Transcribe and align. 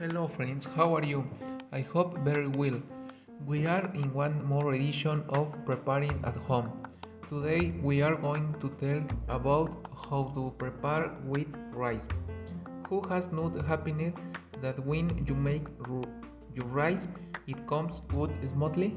Hello 0.00 0.26
friends, 0.26 0.66
how 0.66 0.96
are 0.96 1.04
you? 1.04 1.24
I 1.70 1.82
hope 1.82 2.18
very 2.24 2.48
well. 2.48 2.82
We 3.46 3.66
are 3.66 3.88
in 3.94 4.12
one 4.12 4.44
more 4.44 4.74
edition 4.74 5.22
of 5.28 5.64
Preparing 5.64 6.24
at 6.24 6.34
Home. 6.48 6.72
Today 7.28 7.72
we 7.80 8.02
are 8.02 8.16
going 8.16 8.52
to 8.58 8.68
tell 8.70 9.04
about 9.28 9.86
how 10.10 10.32
to 10.34 10.52
prepare 10.58 11.12
with 11.24 11.46
rice. 11.70 12.08
Who 12.88 13.02
has 13.02 13.30
not 13.30 13.54
happened 13.64 14.12
that 14.60 14.84
when 14.84 15.24
you 15.24 15.36
make 15.36 15.68
your 16.52 16.66
rice 16.66 17.06
it 17.46 17.64
comes 17.68 18.02
out 18.12 18.32
smoothly? 18.44 18.96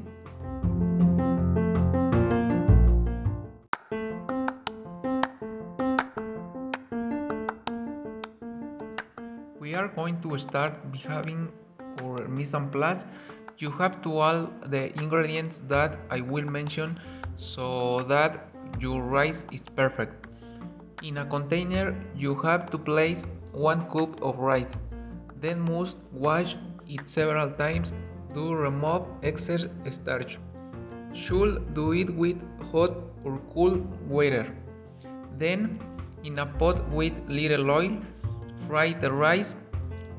We 9.60 9.76
are 9.76 9.90
going 9.90 10.22
to 10.22 10.38
start 10.38 10.80
by 10.90 11.00
having 11.00 11.52
our 12.02 12.26
mise 12.30 12.54
en 12.54 12.70
place. 12.70 13.06
You 13.58 13.72
have 13.72 14.02
to 14.04 14.22
add 14.22 14.72
the 14.72 14.98
ingredients 14.98 15.64
that 15.68 15.98
I 16.10 16.22
will 16.22 16.46
mention 16.46 16.98
so 17.36 18.04
that 18.04 18.48
your 18.80 19.02
rice 19.02 19.44
is 19.52 19.68
perfect. 19.68 20.28
In 21.02 21.18
a 21.18 21.26
container, 21.26 21.94
you 22.16 22.36
have 22.36 22.72
to 22.72 22.78
place 22.78 23.26
1 23.52 23.90
cup 23.90 24.22
of 24.22 24.40
rice. 24.40 24.78
Then 25.42 25.60
must 25.60 25.98
wash 26.14 26.56
it 26.88 27.10
several 27.10 27.52
times 27.52 27.92
to 28.34 28.56
remove 28.56 29.08
excess 29.24 29.66
starch. 29.90 30.40
Should 31.12 31.74
do 31.74 31.92
it 31.92 32.16
with 32.16 32.38
hot 32.72 32.96
or 33.26 33.42
cool 33.54 33.76
water. 34.08 34.46
Then, 35.38 35.82
in 36.24 36.40
a 36.40 36.46
pot 36.46 36.88
with 36.90 37.14
little 37.28 37.70
oil, 37.72 38.00
Fry 38.68 38.94
the 38.94 39.12
rice, 39.12 39.56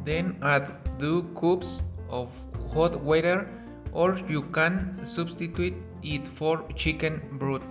then 0.04 0.38
add 0.42 0.70
2 0.98 1.22
cups 1.40 1.84
of 2.08 2.28
hot 2.72 3.00
water 3.00 3.48
or 3.92 4.16
you 4.28 4.42
can 4.42 4.98
substitute 5.04 5.74
it 6.02 6.28
for 6.28 6.62
chicken 6.74 7.20
broth. 7.32 7.62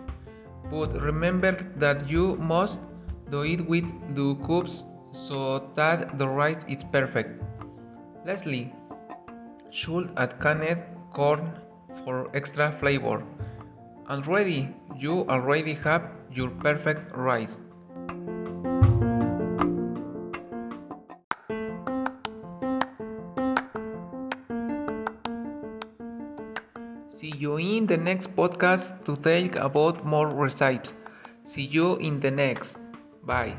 But 0.71 1.01
remember 1.01 1.51
that 1.77 2.09
you 2.09 2.35
must 2.37 2.81
do 3.31 3.41
it 3.43 3.67
with 3.67 3.85
2 4.15 4.35
cups 4.47 4.85
so 5.11 5.69
that 5.75 6.17
the 6.17 6.27
rice 6.27 6.65
is 6.67 6.83
perfect. 6.83 7.41
Lastly, 8.25 8.73
should 9.71 10.11
add 10.17 10.39
canned 10.39 10.83
corn 11.11 11.59
for 12.03 12.29
extra 12.35 12.71
flavor. 12.71 13.23
And 14.07 14.25
ready, 14.27 14.75
you 14.97 15.25
already 15.29 15.73
have 15.85 16.11
your 16.31 16.49
perfect 16.49 17.15
rice. 17.15 17.59
See 27.19 27.35
you 27.35 27.57
in 27.57 27.85
the 27.85 27.97
next 27.97 28.33
podcast 28.33 29.03
to 29.03 29.17
talk 29.17 29.57
about 29.57 30.05
more 30.05 30.29
recipes. 30.29 30.93
See 31.43 31.65
you 31.65 31.97
in 31.97 32.21
the 32.21 32.31
next. 32.31 32.79
Bye. 33.23 33.57